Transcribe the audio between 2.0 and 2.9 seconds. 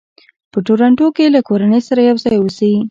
یو ځای اوسي.